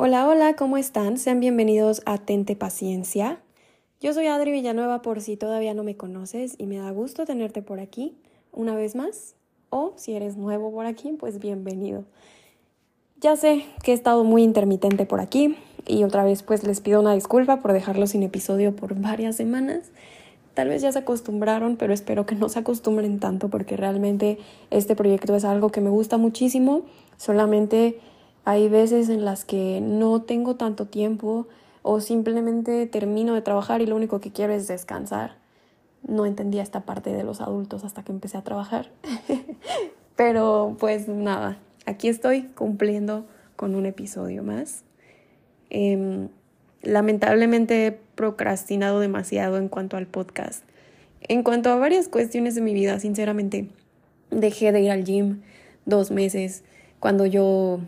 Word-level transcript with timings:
Hola, 0.00 0.28
hola, 0.28 0.54
¿cómo 0.54 0.76
están? 0.76 1.18
Sean 1.18 1.40
bienvenidos 1.40 2.02
a 2.06 2.18
Tente 2.18 2.54
Paciencia. 2.54 3.40
Yo 4.00 4.14
soy 4.14 4.28
Adri 4.28 4.52
Villanueva 4.52 5.02
por 5.02 5.20
si 5.20 5.36
todavía 5.36 5.74
no 5.74 5.82
me 5.82 5.96
conoces 5.96 6.54
y 6.56 6.66
me 6.66 6.76
da 6.76 6.92
gusto 6.92 7.26
tenerte 7.26 7.62
por 7.62 7.80
aquí 7.80 8.14
una 8.52 8.76
vez 8.76 8.94
más. 8.94 9.34
O 9.70 9.94
si 9.96 10.12
eres 10.12 10.36
nuevo 10.36 10.70
por 10.70 10.86
aquí, 10.86 11.16
pues 11.18 11.40
bienvenido. 11.40 12.04
Ya 13.20 13.34
sé 13.34 13.64
que 13.82 13.90
he 13.90 13.94
estado 13.94 14.22
muy 14.22 14.44
intermitente 14.44 15.04
por 15.04 15.18
aquí 15.18 15.56
y 15.84 16.04
otra 16.04 16.22
vez 16.22 16.44
pues 16.44 16.62
les 16.62 16.80
pido 16.80 17.00
una 17.00 17.14
disculpa 17.14 17.56
por 17.56 17.72
dejarlo 17.72 18.06
sin 18.06 18.22
episodio 18.22 18.76
por 18.76 18.94
varias 18.94 19.34
semanas. 19.34 19.90
Tal 20.54 20.68
vez 20.68 20.80
ya 20.80 20.92
se 20.92 21.00
acostumbraron, 21.00 21.74
pero 21.74 21.92
espero 21.92 22.24
que 22.24 22.36
no 22.36 22.48
se 22.48 22.60
acostumbren 22.60 23.18
tanto 23.18 23.48
porque 23.48 23.76
realmente 23.76 24.38
este 24.70 24.94
proyecto 24.94 25.34
es 25.34 25.44
algo 25.44 25.70
que 25.70 25.80
me 25.80 25.90
gusta 25.90 26.18
muchísimo. 26.18 26.82
Solamente 27.16 27.98
hay 28.44 28.68
veces 28.68 29.08
en 29.08 29.24
las 29.24 29.44
que 29.44 29.80
no 29.80 30.22
tengo 30.22 30.56
tanto 30.56 30.86
tiempo 30.86 31.46
o 31.82 32.00
simplemente 32.00 32.86
termino 32.86 33.34
de 33.34 33.42
trabajar 33.42 33.80
y 33.80 33.86
lo 33.86 33.96
único 33.96 34.20
que 34.20 34.32
quiero 34.32 34.52
es 34.52 34.68
descansar. 34.68 35.36
No 36.06 36.26
entendía 36.26 36.62
esta 36.62 36.80
parte 36.80 37.12
de 37.12 37.24
los 37.24 37.40
adultos 37.40 37.84
hasta 37.84 38.02
que 38.02 38.12
empecé 38.12 38.38
a 38.38 38.44
trabajar. 38.44 38.90
Pero 40.16 40.76
pues 40.78 41.08
nada, 41.08 41.58
aquí 41.86 42.08
estoy 42.08 42.42
cumpliendo 42.42 43.26
con 43.56 43.74
un 43.74 43.86
episodio 43.86 44.42
más. 44.42 44.82
Em, 45.70 46.28
lamentablemente 46.82 47.86
he 47.86 47.92
procrastinado 47.92 49.00
demasiado 49.00 49.58
en 49.58 49.68
cuanto 49.68 49.96
al 49.96 50.06
podcast. 50.06 50.64
En 51.22 51.42
cuanto 51.42 51.70
a 51.70 51.76
varias 51.76 52.08
cuestiones 52.08 52.54
de 52.54 52.60
mi 52.60 52.74
vida, 52.74 52.98
sinceramente, 53.00 53.68
dejé 54.30 54.72
de 54.72 54.80
ir 54.82 54.90
al 54.90 55.04
gym 55.04 55.42
dos 55.84 56.10
meses 56.10 56.64
cuando 57.00 57.26
yo 57.26 57.80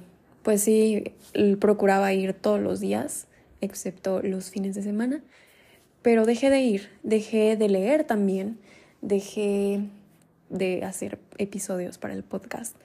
pues 0.43 0.63
sí, 0.63 1.13
procuraba 1.59 2.13
ir 2.13 2.33
todos 2.33 2.61
los 2.61 2.81
días, 2.81 3.27
excepto 3.61 4.23
los 4.23 4.51
fines 4.51 4.75
de 4.75 4.83
semana, 4.83 5.23
pero 6.03 6.25
dejé 6.25 6.51
de 6.51 6.61
ir, 6.61 6.89
dejé 7.03 7.57
de 7.57 7.69
leer 7.69 8.05
también, 8.05 8.59
dejé 9.03 9.81
de 10.49 10.85
hacer 10.85 11.19
episodios 11.39 11.99
para 11.99 12.15
el 12.15 12.23
podcast. 12.23 12.77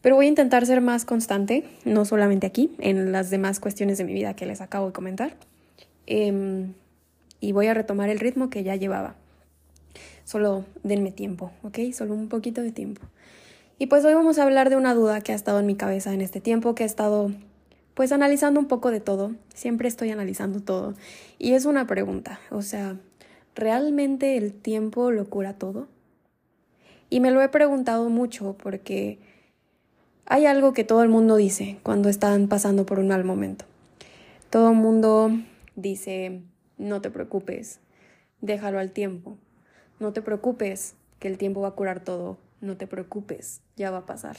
Pero 0.00 0.14
voy 0.14 0.26
a 0.26 0.28
intentar 0.28 0.64
ser 0.64 0.80
más 0.80 1.04
constante, 1.04 1.64
no 1.84 2.04
solamente 2.04 2.46
aquí, 2.46 2.70
en 2.78 3.12
las 3.12 3.30
demás 3.30 3.60
cuestiones 3.60 3.98
de 3.98 4.04
mi 4.04 4.12
vida 4.12 4.34
que 4.34 4.46
les 4.46 4.60
acabo 4.60 4.86
de 4.86 4.92
comentar. 4.92 5.36
Em, 6.06 6.74
y 7.40 7.52
voy 7.52 7.66
a 7.66 7.74
retomar 7.74 8.08
el 8.08 8.20
ritmo 8.20 8.48
que 8.48 8.62
ya 8.62 8.76
llevaba. 8.76 9.16
Solo 10.24 10.64
denme 10.82 11.10
tiempo, 11.10 11.52
¿ok? 11.62 11.78
Solo 11.92 12.14
un 12.14 12.28
poquito 12.28 12.62
de 12.62 12.70
tiempo. 12.70 13.02
Y 13.80 13.86
pues 13.86 14.04
hoy 14.04 14.12
vamos 14.12 14.38
a 14.38 14.42
hablar 14.42 14.70
de 14.70 14.76
una 14.76 14.92
duda 14.92 15.20
que 15.20 15.30
ha 15.30 15.36
estado 15.36 15.60
en 15.60 15.66
mi 15.66 15.76
cabeza 15.76 16.12
en 16.12 16.20
este 16.20 16.40
tiempo, 16.40 16.74
que 16.74 16.82
he 16.82 16.86
estado 16.86 17.30
pues 17.94 18.10
analizando 18.10 18.58
un 18.58 18.66
poco 18.66 18.90
de 18.90 18.98
todo, 18.98 19.32
siempre 19.54 19.86
estoy 19.86 20.10
analizando 20.10 20.60
todo. 20.60 20.94
Y 21.38 21.52
es 21.52 21.64
una 21.64 21.86
pregunta, 21.86 22.40
o 22.50 22.62
sea, 22.62 22.96
¿realmente 23.54 24.36
el 24.36 24.52
tiempo 24.52 25.12
lo 25.12 25.30
cura 25.30 25.54
todo? 25.54 25.86
Y 27.08 27.20
me 27.20 27.30
lo 27.30 27.40
he 27.40 27.48
preguntado 27.48 28.10
mucho 28.10 28.56
porque 28.60 29.20
hay 30.26 30.46
algo 30.46 30.72
que 30.72 30.82
todo 30.82 31.04
el 31.04 31.08
mundo 31.08 31.36
dice 31.36 31.78
cuando 31.84 32.08
están 32.08 32.48
pasando 32.48 32.84
por 32.84 32.98
un 32.98 33.08
mal 33.08 33.22
momento. 33.22 33.64
Todo 34.50 34.70
el 34.70 34.76
mundo 34.76 35.30
dice, 35.76 36.42
no 36.78 37.00
te 37.00 37.10
preocupes, 37.10 37.78
déjalo 38.40 38.80
al 38.80 38.90
tiempo, 38.90 39.38
no 40.00 40.12
te 40.12 40.20
preocupes, 40.20 40.94
que 41.20 41.28
el 41.28 41.38
tiempo 41.38 41.60
va 41.60 41.68
a 41.68 41.72
curar 41.72 42.00
todo, 42.00 42.38
no 42.60 42.76
te 42.76 42.86
preocupes, 42.86 43.60
ya 43.76 43.90
va 43.90 43.98
a 43.98 44.06
pasar. 44.06 44.36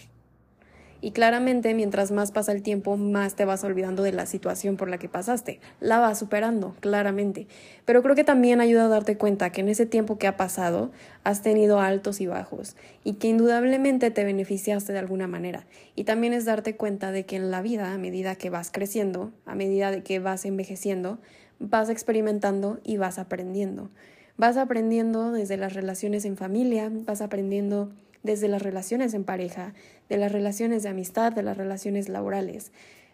Y 1.02 1.12
claramente, 1.12 1.74
mientras 1.74 2.12
más 2.12 2.32
pasa 2.34 2.52
el 2.52 2.62
tiempo, 2.62 2.98
más 2.98 3.36
te 3.36 3.46
vas 3.46 3.64
olvidando 3.64 4.04
de 4.04 4.12
la 4.12 4.26
situación 4.26 4.76
por 4.76 4.90
la 4.90 4.98
que 4.98 5.08
pasaste. 5.08 5.62
La 5.80 6.00
vas 6.00 6.20
superando, 6.20 6.76
claramente. 6.82 7.48
Pero 7.86 8.04
creo 8.04 8.16
que 8.16 8.26
también 8.26 8.60
ayuda 8.60 8.86
a 8.86 8.90
darte 8.90 9.18
cuenta 9.18 9.50
que 9.50 9.62
en 9.62 9.70
ese 9.70 9.86
tiempo 9.86 10.18
que 10.18 10.28
ha 10.28 10.36
pasado 10.36 10.92
has 11.24 11.42
tenido 11.42 11.80
altos 11.80 12.20
y 12.20 12.28
bajos 12.28 12.76
y 13.06 13.14
que 13.14 13.30
indudablemente 13.30 14.12
te 14.12 14.26
beneficiaste 14.26 14.92
de 14.92 15.00
alguna 15.00 15.28
manera. 15.28 15.66
Y 15.96 16.04
también 16.04 16.34
es 16.34 16.44
darte 16.44 16.76
cuenta 16.76 17.14
de 17.14 17.26
que 17.26 17.38
en 17.38 17.50
la 17.50 17.62
vida, 17.62 17.94
a 17.94 17.98
medida 17.98 18.36
que 18.36 18.50
vas 18.50 18.70
creciendo, 18.70 19.32
a 19.46 19.56
medida 19.56 19.92
de 19.92 20.04
que 20.04 20.20
vas 20.20 20.44
envejeciendo, 20.44 21.20
vas 21.60 21.90
experimentando 21.90 22.82
y 22.84 22.98
vas 22.98 23.20
aprendiendo. 23.20 23.90
Vas 24.36 24.58
aprendiendo 24.58 25.32
desde 25.32 25.56
las 25.56 25.74
relaciones 25.74 26.26
en 26.26 26.36
familia, 26.36 26.92
vas 26.92 27.22
aprendiendo 27.22 27.92
desde 28.24 28.48
las 28.48 28.62
relaciones 28.62 29.14
en 29.14 29.24
pareja, 29.24 29.74
de 30.10 30.18
las 30.18 30.32
relaciones 30.32 30.84
de 30.84 30.90
amistad, 30.90 31.32
de 31.32 31.44
las 31.44 31.58
relaciones 31.58 32.10
laborales. 32.10 32.72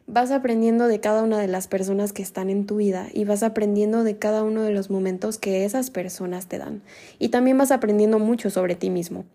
Vas 0.08 0.32
aprendiendo 0.32 0.88
de 0.88 1.00
cada 1.00 1.24
una 1.24 1.40
de 1.40 1.48
las 1.48 1.68
personas 1.68 2.14
que 2.14 2.22
están 2.22 2.50
en 2.50 2.66
tu 2.66 2.78
vida 2.78 3.08
y 3.12 3.26
vas 3.26 3.42
aprendiendo 3.42 4.04
de 4.04 4.18
cada 4.18 4.44
uno 4.44 4.62
de 4.62 4.72
los 4.72 4.90
momentos 4.90 5.40
que 5.40 5.66
esas 5.66 5.90
personas 5.90 6.48
te 6.48 6.60
dan. 6.60 6.82
Y 7.18 7.30
también 7.30 7.58
vas 7.58 7.72
aprendiendo 7.72 8.20
mucho 8.20 8.50
sobre 8.50 8.76
ti 8.76 8.90
mismo. 8.90 9.26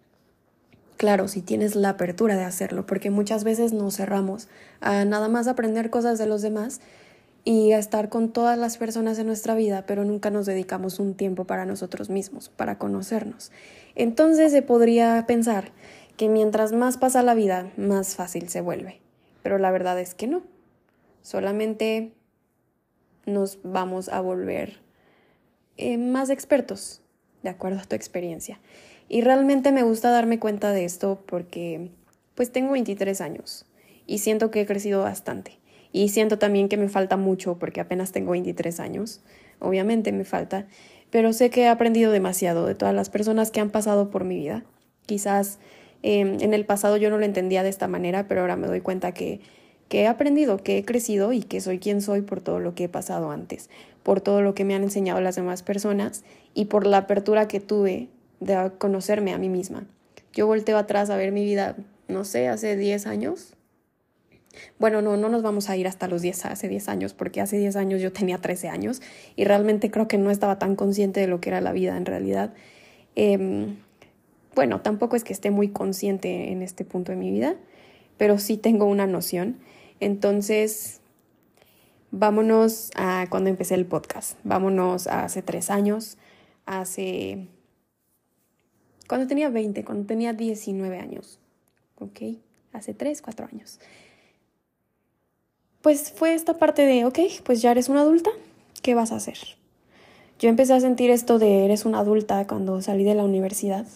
Claro, 0.96 1.28
si 1.28 1.40
tienes 1.40 1.76
la 1.76 1.88
apertura 1.88 2.36
de 2.36 2.44
hacerlo, 2.44 2.84
porque 2.86 3.10
muchas 3.10 3.42
veces 3.42 3.72
nos 3.72 3.96
cerramos 3.96 4.48
a 4.80 5.04
nada 5.06 5.28
más 5.28 5.48
aprender 5.48 5.88
cosas 5.88 6.18
de 6.18 6.26
los 6.26 6.42
demás 6.42 6.80
y 7.44 7.72
estar 7.72 8.08
con 8.08 8.30
todas 8.32 8.58
las 8.58 8.76
personas 8.76 9.18
en 9.18 9.26
nuestra 9.26 9.54
vida, 9.54 9.84
pero 9.86 10.04
nunca 10.04 10.30
nos 10.30 10.46
dedicamos 10.46 10.98
un 10.98 11.14
tiempo 11.14 11.44
para 11.44 11.64
nosotros 11.64 12.10
mismos, 12.10 12.48
para 12.48 12.78
conocernos. 12.78 13.50
Entonces 13.94 14.52
se 14.52 14.62
podría 14.62 15.24
pensar 15.26 15.72
que 16.16 16.28
mientras 16.28 16.72
más 16.72 16.98
pasa 16.98 17.22
la 17.22 17.34
vida, 17.34 17.72
más 17.76 18.14
fácil 18.14 18.48
se 18.48 18.60
vuelve. 18.60 19.00
Pero 19.42 19.58
la 19.58 19.70
verdad 19.70 19.98
es 19.98 20.14
que 20.14 20.26
no. 20.26 20.42
Solamente 21.22 22.12
nos 23.26 23.58
vamos 23.62 24.08
a 24.08 24.20
volver 24.20 24.80
eh, 25.76 25.96
más 25.96 26.30
expertos, 26.30 27.02
de 27.42 27.50
acuerdo 27.50 27.80
a 27.80 27.84
tu 27.84 27.96
experiencia. 27.96 28.60
Y 29.08 29.22
realmente 29.22 29.72
me 29.72 29.82
gusta 29.82 30.10
darme 30.10 30.38
cuenta 30.38 30.72
de 30.72 30.84
esto 30.84 31.22
porque 31.26 31.90
pues 32.34 32.52
tengo 32.52 32.72
23 32.72 33.20
años 33.20 33.66
y 34.06 34.18
siento 34.18 34.50
que 34.50 34.60
he 34.60 34.66
crecido 34.66 35.02
bastante. 35.02 35.58
Y 35.92 36.10
siento 36.10 36.38
también 36.38 36.68
que 36.68 36.76
me 36.76 36.88
falta 36.88 37.16
mucho 37.16 37.58
porque 37.58 37.80
apenas 37.80 38.12
tengo 38.12 38.32
23 38.32 38.80
años. 38.80 39.20
Obviamente 39.58 40.12
me 40.12 40.24
falta, 40.24 40.66
pero 41.10 41.32
sé 41.32 41.50
que 41.50 41.62
he 41.62 41.68
aprendido 41.68 42.12
demasiado 42.12 42.66
de 42.66 42.74
todas 42.74 42.94
las 42.94 43.10
personas 43.10 43.50
que 43.50 43.60
han 43.60 43.70
pasado 43.70 44.10
por 44.10 44.24
mi 44.24 44.36
vida. 44.36 44.64
Quizás 45.06 45.58
em, 46.02 46.40
en 46.40 46.54
el 46.54 46.64
pasado 46.64 46.96
yo 46.96 47.10
no 47.10 47.18
lo 47.18 47.24
entendía 47.24 47.62
de 47.62 47.68
esta 47.68 47.88
manera, 47.88 48.28
pero 48.28 48.42
ahora 48.42 48.56
me 48.56 48.68
doy 48.68 48.80
cuenta 48.80 49.12
que, 49.12 49.40
que 49.88 50.02
he 50.02 50.06
aprendido, 50.06 50.58
que 50.58 50.78
he 50.78 50.84
crecido 50.84 51.32
y 51.32 51.42
que 51.42 51.60
soy 51.60 51.78
quien 51.78 52.00
soy 52.00 52.22
por 52.22 52.40
todo 52.40 52.60
lo 52.60 52.74
que 52.74 52.84
he 52.84 52.88
pasado 52.88 53.32
antes, 53.32 53.68
por 54.04 54.20
todo 54.20 54.40
lo 54.40 54.54
que 54.54 54.64
me 54.64 54.74
han 54.74 54.84
enseñado 54.84 55.20
las 55.20 55.34
demás 55.34 55.62
personas 55.62 56.22
y 56.54 56.66
por 56.66 56.86
la 56.86 56.98
apertura 56.98 57.48
que 57.48 57.60
tuve 57.60 58.08
de 58.38 58.70
conocerme 58.78 59.32
a 59.32 59.38
mí 59.38 59.48
misma. 59.48 59.86
Yo 60.32 60.46
volteo 60.46 60.78
atrás 60.78 61.10
a 61.10 61.16
ver 61.16 61.32
mi 61.32 61.44
vida, 61.44 61.76
no 62.06 62.24
sé, 62.24 62.46
hace 62.46 62.76
10 62.76 63.06
años, 63.06 63.56
bueno, 64.78 65.02
no, 65.02 65.16
no 65.16 65.28
nos 65.28 65.42
vamos 65.42 65.70
a 65.70 65.76
ir 65.76 65.86
hasta 65.86 66.08
los 66.08 66.22
10, 66.22 66.46
hace 66.46 66.68
10 66.68 66.88
años, 66.88 67.14
porque 67.14 67.40
hace 67.40 67.58
10 67.58 67.76
años 67.76 68.00
yo 68.00 68.12
tenía 68.12 68.38
13 68.38 68.68
años 68.68 69.00
y 69.36 69.44
realmente 69.44 69.90
creo 69.90 70.08
que 70.08 70.18
no 70.18 70.30
estaba 70.30 70.58
tan 70.58 70.76
consciente 70.76 71.20
de 71.20 71.26
lo 71.26 71.40
que 71.40 71.50
era 71.50 71.60
la 71.60 71.72
vida 71.72 71.96
en 71.96 72.06
realidad. 72.06 72.52
Em, 73.14 73.76
bueno, 74.54 74.80
tampoco 74.80 75.16
es 75.16 75.24
que 75.24 75.32
esté 75.32 75.50
muy 75.50 75.68
consciente 75.68 76.50
en 76.50 76.62
este 76.62 76.84
punto 76.84 77.12
de 77.12 77.16
mi 77.16 77.30
vida, 77.30 77.56
pero 78.16 78.38
sí 78.38 78.56
tengo 78.56 78.86
una 78.86 79.06
noción. 79.06 79.58
Entonces, 80.00 81.00
vámonos 82.10 82.90
a 82.96 83.26
cuando 83.30 83.50
empecé 83.50 83.74
el 83.74 83.86
podcast. 83.86 84.38
Vámonos 84.42 85.06
a 85.06 85.24
hace 85.24 85.42
tres 85.42 85.70
años, 85.70 86.18
hace... 86.66 87.46
Cuando 89.08 89.26
tenía 89.26 89.48
20, 89.48 89.84
cuando 89.84 90.06
tenía 90.06 90.32
19 90.32 90.98
años. 90.98 91.40
¿Ok? 91.98 92.20
Hace 92.72 92.94
3, 92.94 93.20
4 93.22 93.48
años 93.52 93.80
pues 95.82 96.12
fue 96.12 96.34
esta 96.34 96.54
parte 96.54 96.82
de, 96.82 97.04
ok, 97.04 97.18
pues 97.44 97.62
ya 97.62 97.70
eres 97.70 97.88
una 97.88 98.02
adulta, 98.02 98.30
¿qué 98.82 98.94
vas 98.94 99.12
a 99.12 99.16
hacer? 99.16 99.38
Yo 100.38 100.48
empecé 100.48 100.72
a 100.72 100.80
sentir 100.80 101.10
esto 101.10 101.38
de 101.38 101.64
eres 101.64 101.84
una 101.84 101.98
adulta 101.98 102.46
cuando 102.46 102.80
salí 102.80 103.04
de 103.04 103.14
la 103.14 103.24
universidad, 103.24 103.86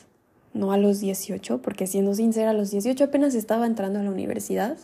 no 0.53 0.73
a 0.73 0.79
los 0.79 1.01
18, 1.01 1.63
porque 1.63 1.87
siendo 1.87 2.15
sincera, 2.15 2.51
a 2.51 2.55
los 2.55 2.71
18 2.71 3.05
apenas 3.05 3.35
estaba 3.35 3.67
entrando 3.67 3.99
a 3.99 4.03
la 4.03 4.11
universidad. 4.11 4.77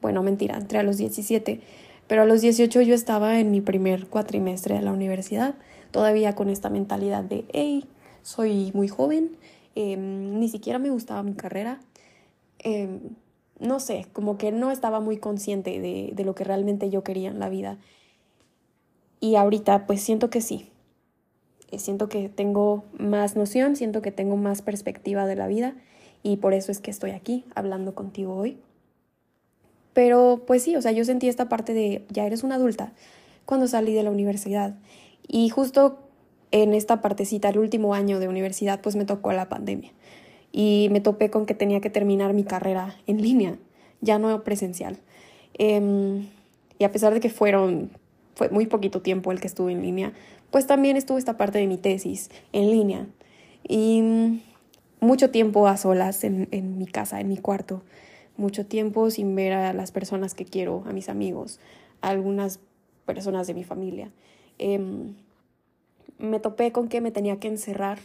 Bueno, 0.00 0.22
mentira, 0.22 0.56
entré 0.56 0.78
a 0.78 0.82
los 0.82 0.96
17, 0.96 1.60
pero 2.06 2.22
a 2.22 2.24
los 2.24 2.40
18 2.40 2.80
yo 2.82 2.94
estaba 2.94 3.38
en 3.38 3.50
mi 3.50 3.60
primer 3.60 4.06
cuatrimestre 4.06 4.76
de 4.76 4.82
la 4.82 4.92
universidad, 4.92 5.54
todavía 5.90 6.34
con 6.34 6.48
esta 6.48 6.70
mentalidad 6.70 7.22
de, 7.24 7.44
hey, 7.52 7.84
soy 8.22 8.70
muy 8.72 8.88
joven, 8.88 9.36
em, 9.74 10.38
ni 10.38 10.48
siquiera 10.48 10.78
me 10.78 10.90
gustaba 10.90 11.22
mi 11.22 11.34
carrera. 11.34 11.80
Eh, 12.60 13.00
no 13.60 13.80
sé, 13.80 14.06
como 14.12 14.38
que 14.38 14.52
no 14.52 14.70
estaba 14.70 15.00
muy 15.00 15.18
consciente 15.18 15.80
de, 15.80 16.12
de, 16.14 16.24
lo 16.24 16.34
que 16.34 16.44
realmente 16.44 16.90
yo 16.90 17.02
quería 17.02 17.30
en 17.30 17.38
la 17.38 17.48
vida. 17.48 17.78
Y 19.20 19.36
ahorita 19.36 19.86
pues 19.86 20.02
siento 20.02 20.30
que 20.30 20.40
sí. 20.40 20.70
Eh, 21.70 21.78
siento 21.78 22.08
que 22.08 22.28
tengo 22.28 22.84
más 22.98 23.36
noción, 23.36 23.76
siento 23.76 24.00
que 24.00 24.12
tengo 24.12 24.36
más 24.36 24.62
perspectiva 24.62 25.26
de 25.26 25.36
la 25.36 25.46
vida 25.46 25.74
y 26.22 26.38
por 26.38 26.54
eso 26.54 26.72
es 26.72 26.80
que 26.80 26.90
estoy 26.90 27.10
aquí 27.10 27.44
hablando 27.54 27.94
contigo 27.94 28.34
hoy. 28.34 28.58
Pero 29.92 30.44
pues 30.46 30.62
sí, 30.62 30.76
o 30.76 30.82
sea, 30.82 30.92
yo 30.92 31.04
sentí 31.04 31.28
esta 31.28 31.48
parte 31.48 31.74
de 31.74 32.06
ya 32.08 32.24
eres 32.24 32.42
una 32.42 32.54
adulta 32.54 32.92
cuando 33.44 33.66
salí 33.66 33.94
de 33.94 34.02
la 34.02 34.10
universidad. 34.10 34.76
Y 35.26 35.48
justo 35.48 35.98
en 36.50 36.72
esta 36.72 37.00
partecita, 37.00 37.48
el 37.48 37.58
último 37.58 37.94
año 37.94 38.20
de 38.20 38.28
universidad, 38.28 38.80
pues 38.80 38.96
me 38.96 39.04
tocó 39.04 39.32
la 39.32 39.48
pandemia. 39.48 39.92
Y 40.52 40.88
me 40.90 41.00
topé 41.00 41.30
con 41.30 41.46
que 41.46 41.54
tenía 41.54 41.80
que 41.80 41.90
terminar 41.90 42.32
mi 42.32 42.44
carrera 42.44 42.96
en 43.06 43.22
línea, 43.22 43.58
ya 44.00 44.18
no 44.18 44.42
presencial. 44.44 44.98
Em, 45.54 46.28
y 46.78 46.84
a 46.84 46.92
pesar 46.92 47.14
de 47.14 47.20
que 47.20 47.30
fueron, 47.30 47.90
fue 48.34 48.48
muy 48.48 48.66
poquito 48.66 49.02
tiempo 49.02 49.32
el 49.32 49.40
que 49.40 49.46
estuve 49.46 49.72
en 49.72 49.82
línea, 49.82 50.12
pues 50.50 50.66
también 50.66 50.96
estuvo 50.96 51.18
esta 51.18 51.36
parte 51.36 51.58
de 51.58 51.66
mi 51.66 51.76
tesis 51.76 52.30
en 52.52 52.70
línea. 52.70 53.06
Y 53.66 54.00
mm, 54.02 54.40
mucho 55.00 55.30
tiempo 55.30 55.66
a 55.66 55.76
solas 55.76 56.24
en, 56.24 56.48
en 56.50 56.78
mi 56.78 56.86
casa, 56.86 57.20
en 57.20 57.28
mi 57.28 57.36
cuarto. 57.36 57.82
Mucho 58.36 58.66
tiempo 58.66 59.10
sin 59.10 59.34
ver 59.34 59.52
a 59.52 59.72
las 59.72 59.92
personas 59.92 60.34
que 60.34 60.44
quiero, 60.44 60.84
a 60.86 60.92
mis 60.92 61.08
amigos, 61.08 61.60
a 62.00 62.08
algunas 62.10 62.60
personas 63.04 63.46
de 63.46 63.54
mi 63.54 63.64
familia. 63.64 64.10
Em, 64.58 65.14
me 66.18 66.40
topé 66.40 66.72
con 66.72 66.88
que 66.88 67.00
me 67.00 67.10
tenía 67.10 67.38
que 67.38 67.48
encerrar 67.48 67.98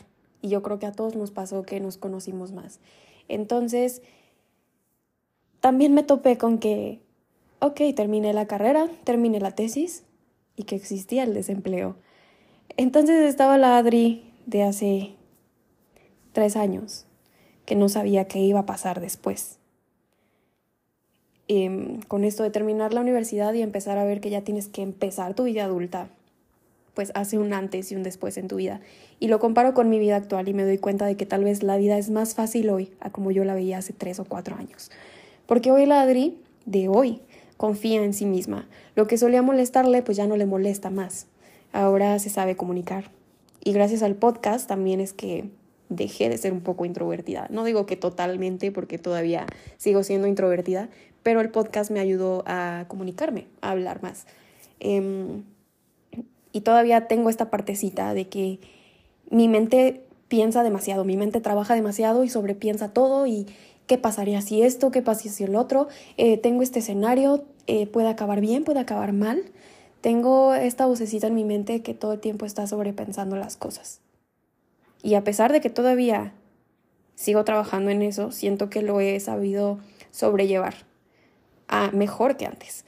y 0.44 0.50
yo 0.50 0.62
creo 0.62 0.78
que 0.78 0.86
a 0.86 0.92
todos 0.92 1.16
nos 1.16 1.32
pasó 1.32 1.64
que 1.64 1.80
nos 1.80 1.98
conocimos 1.98 2.52
más. 2.52 2.82
Entonces, 3.30 4.02
también 5.62 5.94
me 5.94 6.04
topé 6.04 6.38
con 6.38 6.60
que, 6.60 7.00
ok, 7.60 7.80
terminé 7.96 8.34
la 8.34 8.46
carrera, 8.46 8.90
terminé 9.06 9.40
la 9.40 9.52
tesis 9.52 10.04
y 10.58 10.64
que 10.64 10.76
existía 10.76 11.24
el 11.24 11.34
desempleo. 11.34 11.96
Entonces 12.76 13.24
estaba 13.30 13.58
la 13.58 13.78
Adri 13.78 14.30
de 14.46 14.64
hace 14.64 15.16
tres 16.34 16.58
años, 16.58 17.06
que 17.66 17.76
no 17.76 17.88
sabía 17.88 18.28
qué 18.28 18.40
iba 18.40 18.60
a 18.60 18.66
pasar 18.66 19.00
después. 19.00 19.60
Em, 21.48 22.02
con 22.02 22.26
esto 22.26 22.44
de 22.44 22.50
terminar 22.50 22.94
la 22.94 23.00
universidad 23.00 23.54
y 23.54 23.62
empezar 23.62 23.98
a 23.98 24.04
ver 24.04 24.20
que 24.20 24.30
ya 24.30 24.42
tienes 24.42 24.68
que 24.68 24.82
empezar 24.82 25.36
tu 25.36 25.44
vida 25.46 25.64
adulta, 25.64 26.10
pues 26.94 27.12
hace 27.16 27.38
un 27.38 27.54
antes 27.54 27.92
y 27.92 27.96
un 27.96 28.04
después 28.04 28.38
en 28.38 28.48
tu 28.48 28.58
vida. 28.58 28.82
Y 29.20 29.28
lo 29.28 29.40
comparo 29.40 29.74
con 29.74 29.90
mi 29.90 30.00
vida 30.00 30.16
actual 30.16 30.48
y 30.48 30.54
me 30.54 30.64
doy 30.64 30.78
cuenta 30.78 31.06
de 31.06 31.16
que 31.16 31.26
tal 31.26 31.44
vez 31.44 31.64
la 31.64 31.78
vida 31.78 31.98
es 31.98 32.10
más 32.10 32.36
fácil 32.36 32.70
hoy 32.70 32.92
a 33.00 33.12
como 33.12 33.32
yo 33.32 33.44
la 33.44 33.56
veía 33.56 33.80
hace 33.80 33.94
tres 33.94 34.20
o 34.20 34.26
cuatro 34.26 34.56
años. 34.56 34.92
Porque 35.46 35.72
hoy 35.72 35.86
la 35.86 36.02
Adri 36.02 36.38
de 36.66 36.88
hoy 36.88 37.22
confía 37.58 38.04
en 38.04 38.14
sí 38.14 38.26
misma. 38.26 38.68
Lo 38.96 39.08
que 39.08 39.18
solía 39.18 39.42
molestarle, 39.42 40.02
pues 40.04 40.18
ya 40.18 40.28
no 40.28 40.38
le 40.38 40.46
molesta 40.46 40.90
más. 40.90 41.28
Ahora 41.72 42.18
se 42.20 42.30
sabe 42.30 42.56
comunicar. 42.56 43.12
Y 43.64 43.74
gracias 43.74 44.04
al 44.04 44.16
podcast 44.16 44.68
también 44.68 45.00
es 45.00 45.14
que 45.14 45.50
dejé 45.90 46.30
de 46.30 46.38
ser 46.38 46.54
un 46.54 46.62
poco 46.62 46.86
introvertida. 46.86 47.48
No 47.50 47.64
digo 47.64 47.86
que 47.86 47.96
totalmente, 47.96 48.72
porque 48.72 48.98
todavía 48.98 49.46
sigo 49.78 50.04
siendo 50.04 50.28
introvertida, 50.28 50.90
pero 51.24 51.42
el 51.42 51.50
podcast 51.50 51.92
me 51.92 52.00
ayudó 52.00 52.44
a 52.46 52.86
comunicarme, 52.88 53.48
a 53.62 53.72
hablar 53.72 54.04
más. 54.04 54.26
Em, 54.80 55.44
y 56.54 56.62
todavía 56.62 57.08
tengo 57.08 57.30
esta 57.30 57.50
partecita 57.50 58.14
de 58.14 58.30
que 58.30 58.60
mi 59.30 59.50
mente 59.50 60.06
piensa 60.30 60.64
demasiado, 60.64 61.04
mi 61.04 61.18
mente 61.18 61.42
trabaja 61.42 61.76
demasiado 61.76 62.24
y 62.24 62.30
sobrepiensa 62.30 62.94
todo 62.94 63.28
y 63.28 63.48
qué 63.88 63.98
pasaría 63.98 64.42
si 64.42 64.62
esto, 64.62 64.92
qué 64.92 65.02
pasaría 65.02 65.32
si 65.32 65.44
el 65.44 65.56
otro, 65.56 65.88
eh, 66.16 66.38
tengo 66.38 66.62
este 66.62 66.80
escenario, 66.80 67.44
eh, 67.68 67.88
puede 67.88 68.08
acabar 68.08 68.40
bien, 68.40 68.64
puede 68.64 68.80
acabar 68.80 69.12
mal. 69.12 69.44
Tengo 70.02 70.54
esta 70.54 70.86
vocecita 70.86 71.28
en 71.28 71.36
mi 71.36 71.44
mente 71.44 71.82
que 71.82 71.94
todo 71.94 72.14
el 72.14 72.20
tiempo 72.20 72.46
está 72.46 72.68
sobrepensando 72.68 73.36
las 73.36 73.58
cosas. 73.58 74.00
Y 75.02 75.16
a 75.16 75.24
pesar 75.24 75.52
de 75.52 75.60
que 75.60 75.70
todavía 75.70 76.34
sigo 77.16 77.44
trabajando 77.44 77.90
en 77.90 78.02
eso, 78.02 78.32
siento 78.32 78.70
que 78.70 78.82
lo 78.82 79.00
he 79.02 79.20
sabido 79.20 79.80
sobrellevar 80.12 80.76
a 81.68 81.92
mejor 81.92 82.38
que 82.38 82.46
antes. 82.46 82.86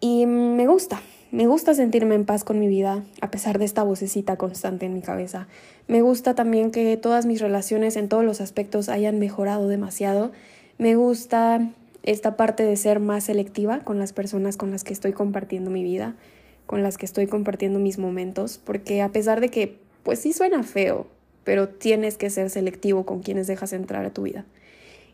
Y 0.00 0.26
me 0.26 0.66
gusta, 0.66 1.00
me 1.32 1.46
gusta 1.46 1.74
sentirme 1.74 2.16
en 2.16 2.24
paz 2.24 2.42
con 2.42 2.58
mi 2.58 2.66
vida, 2.66 3.04
a 3.20 3.30
pesar 3.30 3.60
de 3.60 3.64
esta 3.64 3.84
vocecita 3.84 4.36
constante 4.36 4.86
en 4.86 4.94
mi 4.94 5.00
cabeza. 5.00 5.46
Me 5.86 6.02
gusta 6.02 6.34
también 6.34 6.72
que 6.72 6.96
todas 6.96 7.24
mis 7.24 7.40
relaciones 7.40 7.96
en 7.96 8.08
todos 8.08 8.24
los 8.24 8.40
aspectos 8.40 8.88
hayan 8.88 9.20
mejorado 9.20 9.68
demasiado. 9.68 10.32
Me 10.78 10.96
gusta 10.96 11.70
esta 12.02 12.36
parte 12.36 12.64
de 12.64 12.76
ser 12.76 12.98
más 12.98 13.24
selectiva 13.24 13.80
con 13.80 14.00
las 14.00 14.12
personas 14.12 14.56
con 14.56 14.72
las 14.72 14.82
que 14.82 14.92
estoy 14.92 15.12
compartiendo 15.12 15.70
mi 15.70 15.84
vida, 15.84 16.16
con 16.66 16.82
las 16.82 16.98
que 16.98 17.06
estoy 17.06 17.28
compartiendo 17.28 17.78
mis 17.78 17.98
momentos, 17.98 18.58
porque 18.58 19.00
a 19.00 19.10
pesar 19.10 19.40
de 19.40 19.50
que, 19.50 19.78
pues 20.02 20.18
sí 20.18 20.32
suena 20.32 20.64
feo, 20.64 21.06
pero 21.44 21.68
tienes 21.68 22.16
que 22.16 22.30
ser 22.30 22.50
selectivo 22.50 23.06
con 23.06 23.20
quienes 23.20 23.46
dejas 23.46 23.72
entrar 23.72 24.04
a 24.04 24.12
tu 24.12 24.22
vida. 24.22 24.46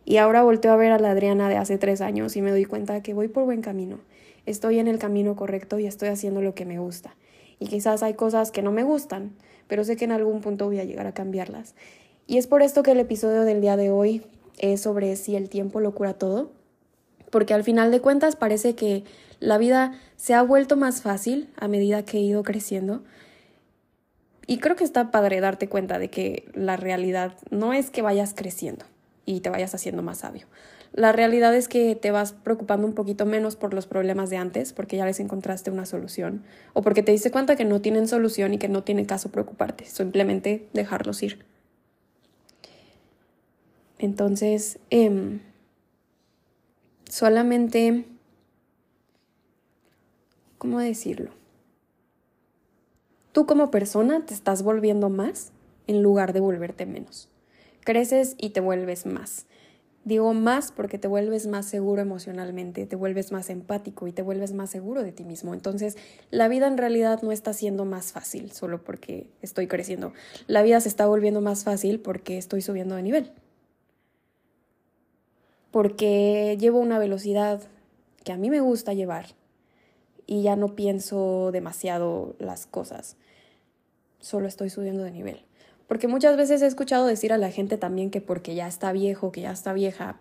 Y 0.07 0.17
ahora 0.17 0.43
volteo 0.43 0.73
a 0.73 0.77
ver 0.77 0.93
a 0.93 0.99
la 0.99 1.11
Adriana 1.11 1.51
de 1.51 1.57
hace 1.57 1.77
tres 1.77 2.01
años 2.01 2.37
y 2.37 2.43
me 2.43 2.53
doy 2.53 2.65
cuenta 2.65 3.03
que 3.03 3.13
voy 3.13 3.29
por 3.29 3.45
buen 3.45 3.61
camino 3.61 3.99
estoy 4.47 4.79
en 4.79 4.89
el 4.89 4.99
camino 4.99 5.37
correcto 5.37 5.79
y 5.79 5.87
estoy 5.87 6.09
haciendo 6.09 6.41
lo 6.41 6.55
que 6.55 6.65
me 6.65 6.79
gusta. 6.79 7.15
Y 7.59 7.67
quizás 7.67 8.03
hay 8.03 8.15
cosas 8.15 8.51
que 8.51 8.63
no 8.63 8.73
me 8.73 8.85
gustan, 8.85 9.33
pero 9.69 9.85
sé 9.85 9.97
que 9.97 10.05
en 10.05 10.13
algún 10.13 10.41
punto 10.41 10.67
voy 10.67 10.81
a 10.81 10.85
llegar 10.85 11.07
a 11.07 11.15
cambiarlas. 11.15 11.75
Y 12.27 12.39
es 12.39 12.47
por 12.47 12.63
esto 12.63 12.83
que 12.83 12.93
el 12.93 13.01
episodio 13.01 13.43
del 13.43 13.61
día 13.61 13.77
de 13.77 13.91
hoy 13.91 14.23
es 14.59 14.81
sobre 14.81 15.15
si 15.17 15.37
el 15.37 15.49
tiempo 15.49 15.81
lo 15.81 15.95
cura 15.95 16.15
todo, 16.15 16.51
porque 17.31 17.55
al 17.55 17.65
final 17.65 17.91
de 17.91 18.01
cuentas 18.01 18.37
parece 18.37 18.75
que 18.75 19.05
la 19.41 19.59
vida 19.59 19.99
se 20.17 20.35
ha 20.35 20.43
vuelto 20.43 20.77
más 20.77 21.03
fácil 21.03 21.49
a 21.57 21.69
medida 21.69 22.05
que 22.05 22.19
he 22.19 22.23
ido 22.23 22.43
creciendo. 22.43 23.05
Y 24.47 24.59
creo 24.59 24.77
que 24.77 24.85
está 24.85 25.11
padre 25.11 25.41
darte 25.41 25.69
cuenta 25.69 25.99
de 25.99 26.09
que 26.09 26.49
la 26.55 26.77
realidad 26.77 27.35
no 27.51 27.73
es 27.73 27.91
que 27.91 28.03
vayas 28.03 28.33
creciendo 28.35 28.85
y 29.25 29.41
te 29.41 29.51
vayas 29.51 29.75
haciendo 29.75 30.03
más 30.03 30.19
sabio. 30.19 30.47
La 30.97 31.13
realidad 31.13 31.55
es 31.55 31.69
que 31.69 31.95
te 31.95 32.11
vas 32.11 32.33
preocupando 32.33 32.87
un 32.87 32.95
poquito 32.95 33.27
menos 33.27 33.55
por 33.55 33.75
los 33.75 33.87
problemas 33.87 34.31
de 34.31 34.39
antes 34.39 34.73
porque 34.73 34.97
ya 34.97 35.05
les 35.05 35.21
encontraste 35.21 35.71
una 35.71 35.85
solución 35.85 36.43
o 36.73 36.81
porque 36.81 37.03
te 37.03 37.13
diste 37.13 37.31
cuenta 37.31 37.55
que 37.55 37.67
no 37.67 37.83
tienen 37.83 38.09
solución 38.09 38.55
y 38.55 38.59
que 38.59 38.71
no 38.71 38.83
tiene 38.83 39.05
caso 39.05 39.31
preocuparte, 39.31 39.85
simplemente 39.85 40.67
dejarlos 40.73 41.23
ir. 41.23 41.45
Entonces, 43.99 44.79
em, 44.89 45.41
solamente, 47.11 48.07
¿cómo 50.57 50.81
decirlo? 50.81 51.31
Tú 53.33 53.45
como 53.45 53.71
persona 53.71 54.25
te 54.25 54.33
estás 54.33 54.63
volviendo 54.63 55.11
más 55.11 55.53
en 55.87 56.03
lugar 56.03 56.33
de 56.33 56.41
volverte 56.41 56.87
menos. 56.87 57.29
Creces 57.85 58.35
y 58.39 58.51
te 58.51 58.61
vuelves 58.61 59.05
más. 59.05 59.47
Digo 60.07 60.33
más 60.35 60.71
porque 60.71 61.01
te 61.01 61.09
vuelves 61.09 61.49
más 61.49 61.67
seguro 61.67 62.01
emocionalmente, 62.01 62.87
te 62.87 62.95
vuelves 62.95 63.33
más 63.33 63.51
empático 63.51 64.07
y 64.07 64.13
te 64.13 64.23
vuelves 64.23 64.53
más 64.53 64.71
seguro 64.71 65.03
de 65.03 65.11
ti 65.11 65.25
mismo. 65.25 65.53
Entonces, 65.53 65.97
la 66.31 66.47
vida 66.47 66.69
en 66.69 66.79
realidad 66.79 67.23
no 67.23 67.33
está 67.33 67.53
siendo 67.53 67.85
más 67.85 68.13
fácil 68.13 68.53
solo 68.53 68.85
porque 68.85 69.27
estoy 69.43 69.67
creciendo. 69.67 70.13
La 70.47 70.63
vida 70.63 70.81
se 70.81 70.89
está 70.89 71.07
volviendo 71.09 71.41
más 71.41 71.65
fácil 71.65 71.99
porque 71.99 72.39
estoy 72.39 72.63
subiendo 72.63 72.95
de 72.95 73.03
nivel. 73.03 73.33
Porque 75.73 76.57
llevo 76.61 76.79
una 76.79 77.01
velocidad 77.01 77.63
que 78.23 78.31
a 78.31 78.37
mí 78.37 78.49
me 78.49 78.61
gusta 78.61 78.95
llevar 78.95 79.27
y 80.25 80.43
ya 80.43 80.55
no 80.55 80.77
pienso 80.77 81.51
demasiado 81.51 82.37
las 82.39 82.67
cosas. 82.67 83.17
Solo 84.21 84.47
estoy 84.47 84.71
subiendo 84.71 85.03
de 85.03 85.11
nivel. 85.11 85.46
Porque 85.87 86.09
muchas 86.09 86.37
veces 86.37 86.63
he 86.63 86.67
escuchado 86.67 87.07
decir 87.07 87.33
a 87.33 87.39
la 87.39 87.51
gente 87.51 87.79
también 87.79 88.11
que 88.11 88.21
porque 88.21 88.55
ya 88.55 88.67
está 88.67 88.93
viejo, 88.93 89.33
que 89.33 89.43
ya 89.43 89.53
está 89.53 89.73
vieja, 89.73 90.17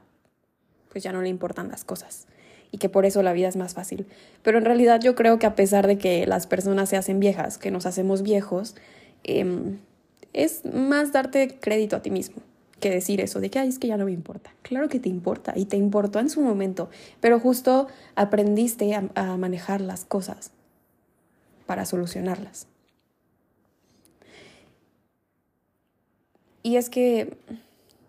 pues 0.90 1.04
ya 1.04 1.12
no 1.12 1.22
le 1.22 1.30
importan 1.30 1.70
las 1.70 1.84
cosas 1.84 2.28
y 2.72 2.78
que 2.78 2.90
por 2.90 3.06
eso 3.06 3.24
la 3.24 3.34
vida 3.34 3.48
es 3.48 3.56
más 3.56 3.74
fácil. 3.74 4.06
Pero 4.44 4.58
en 4.58 4.66
realidad 4.66 5.00
yo 5.02 5.16
creo 5.16 5.40
que 5.40 5.46
a 5.46 5.56
pesar 5.56 5.88
de 5.88 5.98
que 5.98 6.28
las 6.28 6.46
personas 6.46 6.90
se 6.90 6.98
hacen 6.98 7.22
viejas, 7.22 7.58
que 7.58 7.72
nos 7.72 7.86
hacemos 7.86 8.22
viejos, 8.22 8.76
em, 9.24 9.80
es 10.34 10.66
más 10.66 11.14
darte 11.14 11.58
crédito 11.60 11.96
a 11.96 12.02
ti 12.02 12.12
mismo 12.12 12.42
que 12.82 12.90
decir 12.90 13.22
eso 13.22 13.40
de 13.40 13.50
que 13.50 13.64
es 13.64 13.80
que 13.80 13.88
ya 13.88 13.96
no 13.96 14.06
me 14.06 14.12
importa. 14.12 14.54
Claro 14.62 14.90
que 14.90 15.00
te 15.00 15.08
importa 15.08 15.54
y 15.56 15.66
te 15.66 15.78
importó 15.78 16.20
en 16.20 16.30
su 16.30 16.42
momento, 16.42 16.90
pero 17.22 17.40
justo 17.40 17.88
aprendiste 18.16 18.94
a 18.94 19.38
manejar 19.38 19.80
las 19.80 20.04
cosas 20.04 20.52
para 21.66 21.86
solucionarlas. 21.86 22.68
Y 26.66 26.78
es 26.78 26.90
que 26.90 27.38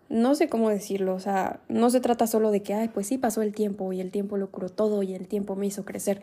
no 0.09 0.33
sé 0.33 0.49
cómo 0.49 0.69
decirlo, 0.69 1.13
o 1.13 1.19
sea, 1.19 1.59
no 1.69 1.91
se 1.91 1.99
trata 1.99 2.25
solo 2.25 2.49
de 2.49 2.63
que, 2.63 2.73
ay, 2.73 2.87
pues 2.87 3.05
sí 3.05 3.19
pasó 3.19 3.43
el 3.43 3.53
tiempo 3.53 3.93
y 3.93 4.01
el 4.01 4.09
tiempo 4.09 4.35
lo 4.37 4.49
curó 4.49 4.69
todo 4.69 5.03
y 5.03 5.13
el 5.13 5.27
tiempo 5.27 5.55
me 5.55 5.67
hizo 5.67 5.85
crecer. 5.85 6.21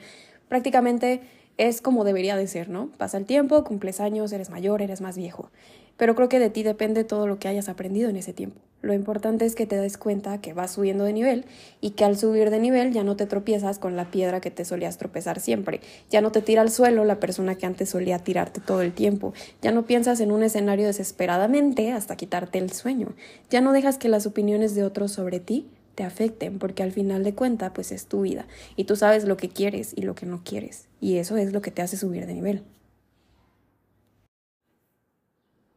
Prácticamente 0.49 1.21
es 1.59 1.81
como 1.81 2.03
debería 2.03 2.35
de 2.35 2.49
ser, 2.49 2.71
¿no? 2.71 2.91
Pasa 2.99 3.19
el 3.19 3.25
tiempo, 3.25 3.63
cumples 3.63 4.01
años, 4.01 4.33
eres 4.33 4.51
mayor, 4.51 4.83
eres 4.83 5.01
más 5.01 5.17
viejo 5.17 5.51
pero 5.97 6.15
creo 6.15 6.29
que 6.29 6.39
de 6.39 6.51
ti 6.51 6.63
depende 6.63 7.05
todo 7.05 7.27
lo 7.27 7.39
que 7.39 7.49
hayas 7.49 7.69
aprendido 7.69 8.11
en 8.11 8.17
ese 8.17 8.33
tiempo. 8.33 8.61
Lo 8.85 8.93
importante 8.93 9.47
es 9.47 9.55
que 9.55 9.65
te 9.65 9.77
des 9.77 9.97
cuenta 9.97 10.43
que 10.43 10.53
vas 10.53 10.73
subiendo 10.73 11.05
de 11.05 11.15
nivel 11.15 11.47
y 11.81 11.93
que 11.93 12.05
al 12.05 12.19
subir 12.19 12.51
de 12.51 12.59
nivel 12.59 12.93
ya 12.93 13.03
no 13.03 13.17
te 13.17 13.25
tropiezas 13.25 13.79
con 13.79 13.97
la 13.97 14.11
piedra 14.11 14.43
que 14.43 14.51
te 14.51 14.67
solías 14.67 14.99
tropezar 14.99 15.41
siempre, 15.41 15.81
ya 16.11 16.21
no 16.21 16.33
te 16.33 16.43
tira 16.43 16.61
al 16.61 16.71
suelo 16.71 17.07
la 17.07 17.19
persona 17.19 17.55
que 17.55 17.65
antes 17.65 17.89
solía 17.89 18.19
tirarte 18.19 18.61
todo 18.61 18.83
el 18.83 18.93
tiempo, 18.93 19.33
ya 19.63 19.73
no 19.73 19.87
piensas 19.87 20.21
en 20.21 20.31
un 20.31 20.43
escenario 20.43 20.87
desesperadamente 20.87 21.93
hasta 21.93 22.17
quitarte 22.17 22.59
el 22.59 22.73
sueño, 22.73 23.15
ya 23.49 23.63
no 23.63 23.73
dejas 23.73 23.97
que 23.97 24.11
las 24.11 24.27
opiniones 24.27 24.75
de 24.75 24.85
otros 24.85 25.13
sobre 25.13 25.41
ti 25.41 25.67
te 25.95 26.03
afecten, 26.03 26.59
porque 26.59 26.83
al 26.83 26.93
final 26.93 27.25
de 27.25 27.35
cuenta 27.35 27.73
pues 27.73 27.91
es 27.91 28.05
tu 28.05 28.21
vida 28.21 28.47
y 28.77 28.85
tú 28.85 28.97
sabes 28.97 29.25
lo 29.25 29.39
que 29.39 29.49
quieres 29.49 29.95
y 29.97 30.03
lo 30.03 30.15
que 30.15 30.27
no 30.27 30.43
quieres. 30.45 30.89
Y 31.01 31.17
eso 31.17 31.39
es 31.39 31.55
lo 31.55 31.63
que 31.63 31.71
te 31.71 31.81
hace 31.81 31.97
subir 31.97 32.27
de 32.27 32.35
nivel. 32.35 32.63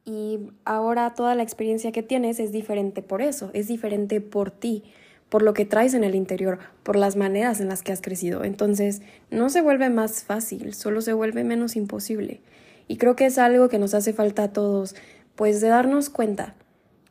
Y 0.08 0.40
ahora 0.64 1.14
toda 1.16 1.36
la 1.36 1.44
experiencia 1.44 1.92
que 1.92 2.02
tienes 2.02 2.40
es 2.40 2.54
diferente 2.54 3.02
por 3.02 3.22
eso, 3.22 3.52
es 3.54 3.68
diferente 3.68 4.22
por 4.22 4.52
ti, 4.52 4.86
por 5.28 5.42
lo 5.42 5.54
que 5.54 5.66
traes 5.66 5.94
en 5.94 6.06
el 6.06 6.16
interior, 6.16 6.60
por 6.84 6.96
las 6.96 7.18
maneras 7.18 7.60
en 7.60 7.68
las 7.68 7.84
que 7.84 7.92
has 7.92 8.00
crecido. 8.00 8.46
Entonces, 8.46 9.02
no 9.32 9.50
se 9.50 9.60
vuelve 9.60 9.90
más 9.90 10.24
fácil, 10.24 10.74
solo 10.74 11.02
se 11.02 11.12
vuelve 11.12 11.44
menos 11.44 11.76
imposible. 11.76 12.40
Y 12.88 12.96
creo 12.96 13.18
que 13.18 13.26
es 13.26 13.38
algo 13.38 13.68
que 13.68 13.80
nos 13.80 13.94
hace 13.94 14.14
falta 14.14 14.44
a 14.44 14.54
todos, 14.54 14.96
pues 15.36 15.60
de 15.60 15.68
darnos 15.68 16.10
cuenta 16.10 16.56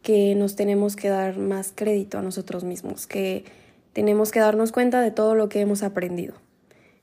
que 0.01 0.35
nos 0.35 0.57
tenemos 0.57 0.97
que 0.97 1.11
dar 1.11 1.37
más 1.37 1.75
crédito 1.75 2.17
a 2.17 2.23
nosotros 2.23 2.65
mismos, 2.65 3.07
que 3.07 3.45
tenemos 3.93 4.31
que 4.31 4.41
darnos 4.41 4.73
cuenta 4.73 5.03
de 5.03 5.11
todo 5.11 5.35
lo 5.35 5.51
que 5.51 5.61
hemos 5.61 5.83
aprendido. 5.83 6.33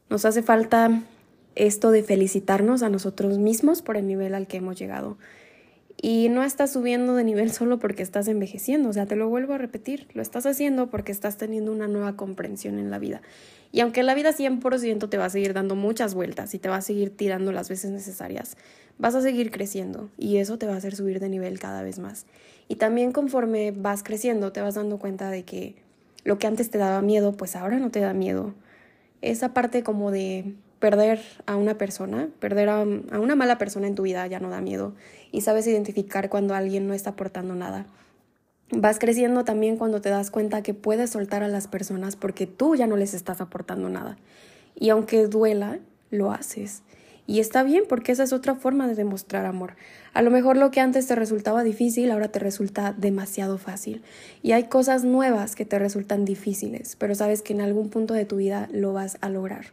Nos 0.09 0.25
hace 0.25 0.41
falta 0.41 1.03
esto 1.53 1.91
de 1.91 2.01
felicitarnos 2.01 2.81
a 2.81 2.89
nosotros 2.89 3.37
mismos 3.37 3.83
por 3.83 3.95
el 3.95 4.07
nivel 4.07 4.33
al 4.33 4.47
que 4.47 4.57
hemos 4.57 4.79
llegado 4.79 5.17
y 6.01 6.29
no 6.29 6.43
estás 6.43 6.73
subiendo 6.73 7.15
de 7.15 7.23
nivel 7.23 7.51
solo 7.51 7.79
porque 7.79 8.03
estás 8.03 8.27
envejeciendo, 8.27 8.89
o 8.89 8.93
sea, 8.93 9.05
te 9.05 9.15
lo 9.15 9.29
vuelvo 9.29 9.53
a 9.53 9.57
repetir, 9.57 10.07
lo 10.13 10.21
estás 10.21 10.45
haciendo 10.45 10.89
porque 10.89 11.11
estás 11.11 11.37
teniendo 11.37 11.71
una 11.71 11.87
nueva 11.87 12.15
comprensión 12.15 12.79
en 12.79 12.91
la 12.91 12.99
vida. 12.99 13.21
Y 13.71 13.79
aunque 13.79 14.03
la 14.03 14.13
vida 14.13 14.33
100% 14.33 15.09
te 15.09 15.17
va 15.17 15.25
a 15.25 15.29
seguir 15.29 15.53
dando 15.53 15.75
muchas 15.75 16.13
vueltas 16.13 16.53
y 16.53 16.59
te 16.59 16.69
va 16.69 16.77
a 16.77 16.81
seguir 16.81 17.15
tirando 17.15 17.51
las 17.51 17.69
veces 17.69 17.91
necesarias, 17.91 18.57
vas 18.97 19.15
a 19.15 19.21
seguir 19.21 19.49
creciendo 19.49 20.09
y 20.17 20.37
eso 20.37 20.57
te 20.57 20.67
va 20.67 20.73
a 20.73 20.77
hacer 20.77 20.95
subir 20.95 21.19
de 21.19 21.29
nivel 21.29 21.59
cada 21.59 21.81
vez 21.81 21.99
más. 21.99 22.25
Y 22.67 22.75
también 22.75 23.11
conforme 23.11 23.71
vas 23.71 24.03
creciendo 24.03 24.51
te 24.51 24.61
vas 24.61 24.75
dando 24.75 24.99
cuenta 24.99 25.29
de 25.29 25.43
que 25.43 25.75
lo 26.23 26.37
que 26.37 26.47
antes 26.47 26.69
te 26.69 26.77
daba 26.77 27.01
miedo, 27.01 27.33
pues 27.33 27.55
ahora 27.55 27.79
no 27.79 27.91
te 27.91 27.99
da 27.99 28.13
miedo. 28.13 28.53
Esa 29.21 29.53
parte 29.53 29.83
como 29.83 30.11
de 30.11 30.53
perder 30.83 31.21
a 31.45 31.55
una 31.55 31.77
persona, 31.77 32.27
perder 32.41 32.67
a, 32.67 32.81
una 32.81 33.35
mala 33.35 33.57
persona 33.57 33.87
en 33.87 33.95
tu 33.95 34.01
vida 34.01 34.27
ya 34.27 34.41
no 34.41 34.49
da 34.49 34.59
miedo 34.59 34.93
y 35.31 35.39
sabes 35.39 35.65
identificar 35.65 36.27
cuando 36.27 36.55
alguien 36.55 36.89
no 36.89 36.93
está 36.93 37.11
aportando 37.11 37.55
nada. 37.55 37.85
Vas 38.69 38.99
creciendo 38.99 39.45
también 39.45 39.77
cuando 39.77 40.01
te 40.01 40.09
das 40.09 40.29
cuenta 40.29 40.61
que 40.61 40.73
puedes 40.73 41.11
soltar 41.11 41.41
a 41.41 41.47
las 41.47 41.69
personas 41.69 42.17
porque 42.17 42.47
tú 42.47 42.75
ya 42.75 42.85
no 42.85 42.97
les 42.97 43.13
estás 43.13 43.39
aportando 43.39 43.87
nada. 43.87 44.17
Y 44.75 44.89
aunque 44.89 45.25
duela, 45.27 45.79
lo 46.09 46.33
haces. 46.33 46.83
Y 47.27 47.39
está 47.39 47.63
bien 47.63 47.85
porque 47.87 48.11
esa 48.11 48.23
es 48.23 48.33
otra 48.33 48.53
forma 48.53 48.85
de 48.85 48.95
demostrar 48.95 49.45
amor. 49.45 49.77
A 50.13 50.21
lo 50.21 50.31
mejor 50.31 50.57
lo 50.57 50.69
que 50.69 50.81
antes 50.81 51.07
te 51.07 51.15
resultaba 51.15 51.63
difícil 51.63 52.11
ahora 52.11 52.27
te 52.27 52.39
resulta 52.39 52.91
demasiado 52.91 53.57
fácil. 53.57 54.03
Y 54.41 54.51
hay 54.51 54.65
cosas 54.65 55.05
nuevas 55.05 55.55
que 55.55 55.63
te 55.63 55.79
resultan 55.79 56.25
difíciles, 56.25 56.97
pero 56.97 57.15
sabes 57.15 57.41
que 57.41 57.53
en 57.53 57.61
algún 57.61 57.87
punto 57.87 58.13
de 58.13 58.25
tu 58.25 58.35
vida 58.35 58.67
lo 58.73 58.91
vas 58.91 59.17
a 59.21 59.29
lograr 59.29 59.67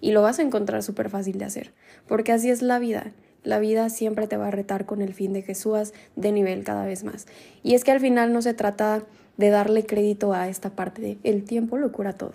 y 0.00 0.12
lo 0.12 0.22
vas 0.22 0.38
a 0.38 0.42
encontrar 0.42 0.82
súper 0.82 1.10
fácil 1.10 1.38
de 1.38 1.44
hacer, 1.44 1.72
porque 2.06 2.32
así 2.32 2.50
es 2.50 2.62
la 2.62 2.78
vida. 2.78 3.12
La 3.44 3.58
vida 3.60 3.88
siempre 3.88 4.26
te 4.26 4.36
va 4.36 4.48
a 4.48 4.50
retar 4.50 4.84
con 4.84 5.00
el 5.00 5.14
fin 5.14 5.32
de 5.32 5.42
que 5.42 5.54
subas 5.54 5.94
de 6.16 6.32
nivel 6.32 6.64
cada 6.64 6.84
vez 6.84 7.04
más. 7.04 7.26
Y 7.62 7.74
es 7.74 7.84
que 7.84 7.92
al 7.92 8.00
final 8.00 8.32
no 8.32 8.42
se 8.42 8.52
trata 8.52 9.04
de 9.36 9.50
darle 9.50 9.86
crédito 9.86 10.34
a 10.34 10.48
esta 10.48 10.70
parte 10.70 11.00
de 11.00 11.18
el 11.22 11.44
tiempo 11.44 11.78
lo 11.78 11.92
cura 11.92 12.12
todo. 12.12 12.34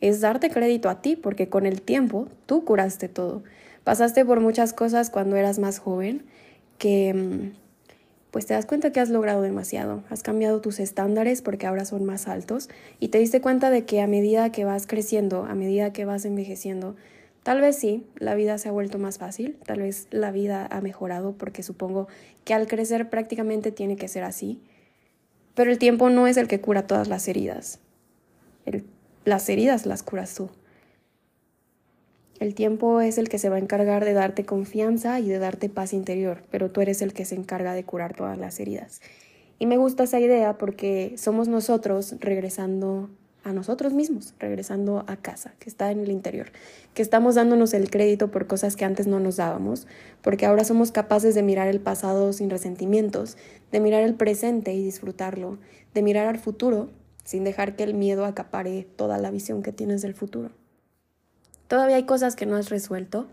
Es 0.00 0.20
darte 0.20 0.50
crédito 0.50 0.88
a 0.88 1.02
ti, 1.02 1.16
porque 1.16 1.48
con 1.48 1.66
el 1.66 1.82
tiempo 1.82 2.28
tú 2.46 2.64
curaste 2.64 3.08
todo. 3.08 3.42
Pasaste 3.84 4.24
por 4.24 4.40
muchas 4.40 4.72
cosas 4.72 5.10
cuando 5.10 5.36
eras 5.36 5.58
más 5.58 5.78
joven 5.78 6.24
que 6.78 7.14
mm, 7.14 7.69
pues 8.30 8.46
te 8.46 8.54
das 8.54 8.66
cuenta 8.66 8.92
que 8.92 9.00
has 9.00 9.10
logrado 9.10 9.42
demasiado, 9.42 10.04
has 10.08 10.22
cambiado 10.22 10.60
tus 10.60 10.78
estándares 10.78 11.42
porque 11.42 11.66
ahora 11.66 11.84
son 11.84 12.04
más 12.04 12.28
altos 12.28 12.68
y 13.00 13.08
te 13.08 13.18
diste 13.18 13.40
cuenta 13.40 13.70
de 13.70 13.84
que 13.84 14.00
a 14.00 14.06
medida 14.06 14.52
que 14.52 14.64
vas 14.64 14.86
creciendo, 14.86 15.44
a 15.44 15.54
medida 15.54 15.92
que 15.92 16.04
vas 16.04 16.24
envejeciendo, 16.24 16.94
tal 17.42 17.60
vez 17.60 17.76
sí, 17.76 18.06
la 18.16 18.34
vida 18.34 18.58
se 18.58 18.68
ha 18.68 18.72
vuelto 18.72 18.98
más 18.98 19.18
fácil, 19.18 19.58
tal 19.64 19.80
vez 19.80 20.06
la 20.10 20.30
vida 20.30 20.66
ha 20.70 20.80
mejorado 20.80 21.32
porque 21.32 21.62
supongo 21.62 22.06
que 22.44 22.54
al 22.54 22.66
crecer 22.68 23.10
prácticamente 23.10 23.72
tiene 23.72 23.96
que 23.96 24.08
ser 24.08 24.22
así, 24.22 24.60
pero 25.54 25.70
el 25.70 25.78
tiempo 25.78 26.08
no 26.10 26.26
es 26.26 26.36
el 26.36 26.46
que 26.46 26.60
cura 26.60 26.86
todas 26.86 27.08
las 27.08 27.26
heridas, 27.26 27.80
las 29.24 29.48
heridas 29.48 29.86
las 29.86 30.02
curas 30.02 30.34
tú. 30.34 30.50
El 32.40 32.54
tiempo 32.54 33.02
es 33.02 33.18
el 33.18 33.28
que 33.28 33.38
se 33.38 33.50
va 33.50 33.56
a 33.56 33.58
encargar 33.58 34.02
de 34.02 34.14
darte 34.14 34.46
confianza 34.46 35.20
y 35.20 35.28
de 35.28 35.38
darte 35.38 35.68
paz 35.68 35.92
interior, 35.92 36.42
pero 36.50 36.70
tú 36.70 36.80
eres 36.80 37.02
el 37.02 37.12
que 37.12 37.26
se 37.26 37.34
encarga 37.34 37.74
de 37.74 37.84
curar 37.84 38.16
todas 38.16 38.38
las 38.38 38.58
heridas. 38.60 39.02
Y 39.58 39.66
me 39.66 39.76
gusta 39.76 40.04
esa 40.04 40.20
idea 40.20 40.56
porque 40.56 41.12
somos 41.18 41.48
nosotros 41.48 42.16
regresando 42.18 43.10
a 43.44 43.52
nosotros 43.52 43.92
mismos, 43.92 44.32
regresando 44.38 45.04
a 45.06 45.18
casa, 45.18 45.52
que 45.58 45.68
está 45.68 45.90
en 45.90 46.00
el 46.00 46.10
interior, 46.10 46.46
que 46.94 47.02
estamos 47.02 47.34
dándonos 47.34 47.74
el 47.74 47.90
crédito 47.90 48.30
por 48.30 48.46
cosas 48.46 48.74
que 48.74 48.86
antes 48.86 49.06
no 49.06 49.20
nos 49.20 49.36
dábamos, 49.36 49.86
porque 50.22 50.46
ahora 50.46 50.64
somos 50.64 50.92
capaces 50.92 51.34
de 51.34 51.42
mirar 51.42 51.68
el 51.68 51.80
pasado 51.80 52.32
sin 52.32 52.48
resentimientos, 52.48 53.36
de 53.70 53.80
mirar 53.80 54.02
el 54.02 54.14
presente 54.14 54.72
y 54.72 54.82
disfrutarlo, 54.82 55.58
de 55.92 56.00
mirar 56.00 56.26
al 56.26 56.38
futuro 56.38 56.88
sin 57.22 57.44
dejar 57.44 57.76
que 57.76 57.82
el 57.82 57.92
miedo 57.92 58.24
acapare 58.24 58.88
toda 58.96 59.18
la 59.18 59.30
visión 59.30 59.62
que 59.62 59.72
tienes 59.72 60.00
del 60.00 60.14
futuro. 60.14 60.52
Todavía 61.70 61.94
hay 61.94 62.02
cosas 62.02 62.34
que 62.34 62.46
no 62.46 62.56
has 62.56 62.68
resuelto. 62.68 63.28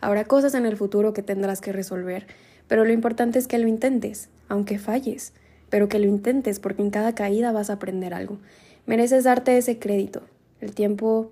Habrá 0.00 0.24
cosas 0.24 0.54
en 0.54 0.64
el 0.64 0.74
futuro 0.74 1.12
que 1.12 1.22
tendrás 1.22 1.60
que 1.60 1.70
resolver, 1.70 2.26
pero 2.66 2.86
lo 2.86 2.94
importante 2.94 3.38
es 3.38 3.46
que 3.46 3.58
lo 3.58 3.68
intentes, 3.68 4.30
aunque 4.48 4.78
falles, 4.78 5.34
pero 5.68 5.86
que 5.86 5.98
lo 5.98 6.06
intentes 6.06 6.60
porque 6.60 6.80
en 6.80 6.88
cada 6.88 7.14
caída 7.14 7.52
vas 7.52 7.68
a 7.68 7.74
aprender 7.74 8.14
algo. 8.14 8.38
Mereces 8.86 9.24
darte 9.24 9.58
ese 9.58 9.78
crédito. 9.78 10.22
El 10.62 10.74
tiempo 10.74 11.30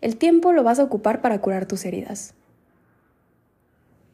el 0.00 0.16
tiempo 0.16 0.52
lo 0.52 0.64
vas 0.64 0.80
a 0.80 0.84
ocupar 0.84 1.20
para 1.20 1.40
curar 1.40 1.66
tus 1.66 1.84
heridas. 1.84 2.34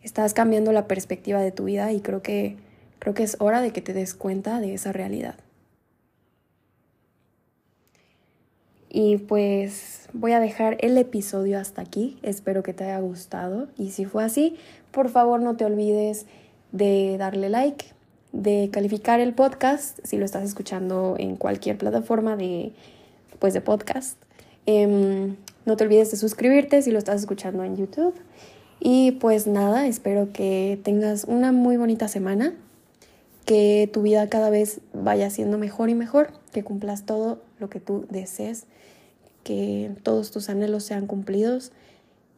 Estás 0.03 0.35
cambiando 0.35 0.71
la 0.73 0.87
perspectiva 0.87 1.41
de 1.41 1.53
tu 1.53 1.65
vida 1.65 1.93
y 1.93 2.03
creo 2.03 2.21
que 2.21 2.59
creo 2.99 3.15
que 3.15 3.23
es 3.23 3.39
hora 3.41 3.63
de 3.63 3.71
que 3.71 3.81
te 3.81 3.95
des 3.95 4.13
cuenta 4.13 4.61
de 4.61 4.75
esa 4.75 4.93
realidad. 4.93 5.37
Y 8.95 9.17
pues 9.17 10.07
voy 10.13 10.33
a 10.33 10.41
dejar 10.41 10.77
el 10.81 10.99
episodio 10.99 11.59
hasta 11.59 11.81
aquí. 11.81 12.19
Espero 12.23 12.63
que 12.63 12.75
te 12.75 12.85
haya 12.85 13.01
gustado. 13.01 13.69
Y 13.79 13.93
si 13.93 14.05
fue 14.05 14.23
así, 14.23 14.57
por 14.91 15.09
favor 15.09 15.41
no 15.41 15.57
te 15.57 15.65
olvides 15.65 16.27
de 16.73 17.17
darle 17.17 17.49
like, 17.49 17.87
de 18.33 18.69
calificar 18.71 19.19
el 19.19 19.33
podcast 19.33 19.99
si 20.05 20.19
lo 20.19 20.27
estás 20.27 20.45
escuchando 20.45 21.17
en 21.19 21.37
cualquier 21.37 21.79
plataforma 21.79 22.37
de, 22.37 22.75
pues, 23.39 23.55
de 23.55 23.63
podcast. 23.63 24.19
Em, 24.67 25.37
no 25.65 25.79
te 25.79 25.85
olvides 25.85 26.11
de 26.11 26.19
suscribirte 26.19 26.83
si 26.83 26.91
lo 26.91 26.99
estás 26.99 27.19
escuchando 27.19 27.65
en 27.65 27.79
YouTube. 27.79 28.15
Y 28.79 29.13
pues 29.13 29.47
nada, 29.47 29.87
espero 29.87 30.35
que 30.35 30.79
tengas 30.83 31.25
una 31.25 31.51
muy 31.51 31.79
bonita 31.79 32.09
semana, 32.09 32.53
que 33.47 33.89
tu 33.91 34.03
vida 34.03 34.29
cada 34.29 34.51
vez 34.51 34.81
vaya 34.93 35.31
siendo 35.31 35.57
mejor 35.57 35.89
y 35.89 35.95
mejor, 35.95 36.33
que 36.53 36.63
cumplas 36.63 37.07
todo 37.07 37.41
lo 37.63 37.71
que 37.71 37.81
tú 37.81 38.05
desees 38.11 38.67
que 39.43 39.91
todos 40.03 40.31
tus 40.31 40.49
anhelos 40.49 40.85
sean 40.85 41.07
cumplidos. 41.07 41.73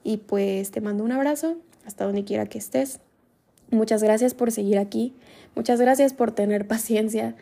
Y 0.03 0.19
pues 0.19 0.71
te 0.71 0.81
mando 0.81 1.05
un 1.05 1.13
abrazo 1.13 1.57
hasta 1.87 2.05
donde 2.05 2.25
quiera 2.25 2.47
que 2.47 2.59
estés. 2.59 3.01
Muchas 3.71 4.03
gracias 4.03 4.35
por 4.35 4.53
seguir 4.53 4.79
aquí. 4.79 5.15
Muchas 5.55 5.81
gracias 5.81 6.13
por 6.13 6.33
tener 6.33 6.67
paciencia 6.69 7.35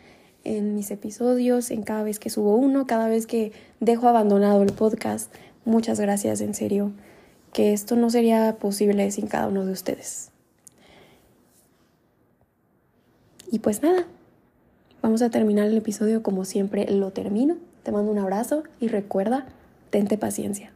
en 0.43 0.75
mis 0.75 0.91
episodios, 0.91 1.71
en 1.71 1.83
cada 1.83 2.03
vez 2.03 2.19
que 2.19 2.29
subo 2.29 2.55
uno, 2.55 2.85
cada 2.85 3.07
vez 3.07 3.27
que 3.27 3.53
dejo 3.79 4.07
abandonado 4.07 4.61
el 4.61 4.73
podcast. 4.73 5.33
Muchas 5.65 5.99
gracias, 5.99 6.41
en 6.41 6.53
serio, 6.53 6.91
que 7.53 7.71
esto 7.71 7.95
no 7.95 8.09
sería 8.09 8.57
posible 8.59 9.09
sin 9.11 9.27
cada 9.27 9.47
uno 9.47 9.65
de 9.65 9.71
ustedes. 9.71 10.31
Y 13.49 13.59
pues 13.59 13.81
nada, 13.81 14.07
vamos 15.01 15.21
a 15.21 15.29
terminar 15.29 15.67
el 15.67 15.77
episodio 15.77 16.23
como 16.23 16.43
siempre 16.43 16.89
lo 16.91 17.11
termino. 17.11 17.55
Te 17.83 17.91
mando 17.91 18.11
un 18.11 18.19
abrazo 18.19 18.63
y 18.79 18.87
recuerda, 18.87 19.45
tente 19.89 20.17
paciencia. 20.17 20.71